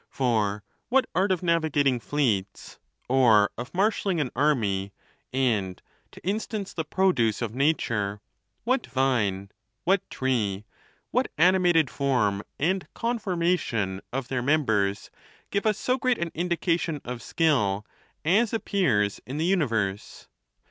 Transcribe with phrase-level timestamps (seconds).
[0.09, 4.93] For what art of navigating fleets, or of marshalling an army,
[5.31, 5.79] and—
[6.13, 8.19] to instance the produce of nature—
[8.63, 9.51] what vine,
[9.83, 10.65] what tree,
[11.11, 15.11] what animated form and conformation of their mem bers,
[15.51, 17.85] give us so great an indication of skill
[18.25, 20.27] as appears in jthe universe?